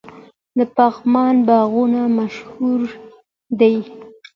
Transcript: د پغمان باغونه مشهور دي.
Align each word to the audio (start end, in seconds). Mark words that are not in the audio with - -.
د 0.57 0.59
پغمان 0.75 1.35
باغونه 1.47 2.01
مشهور 2.17 2.81
دي. 3.59 3.75